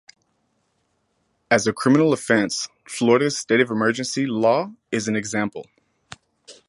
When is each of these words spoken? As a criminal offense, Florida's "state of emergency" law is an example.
As 1.51 1.67
a 1.67 1.73
criminal 1.73 2.11
offense, 2.11 2.67
Florida's 2.87 3.37
"state 3.37 3.59
of 3.59 3.69
emergency" 3.69 4.25
law 4.25 4.71
is 4.91 5.07
an 5.07 5.15
example. 5.15 5.67